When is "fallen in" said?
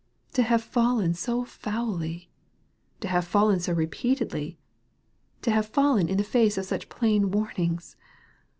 5.67-6.17